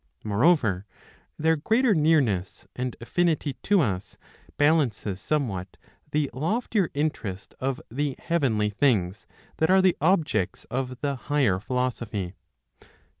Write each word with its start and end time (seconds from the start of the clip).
Moreover, 0.23 0.87
their 1.37 1.55
greater 1.55 1.93
nearness 1.93 2.67
and 2.75 2.95
affinity 2.99 3.53
to 3.61 3.81
us 3.81 4.17
balances 4.57 5.21
somewhat 5.21 5.77
the 6.09 6.27
loftier 6.33 6.89
interest 6.95 7.53
of 7.59 7.79
the 7.91 8.15
heavenly 8.17 8.71
things 8.71 9.27
that 9.57 9.69
are 9.69 9.79
the 9.79 9.95
objects 10.01 10.63
of 10.71 11.01
the 11.01 11.15
higher 11.17 11.59
philosophy. 11.59 12.33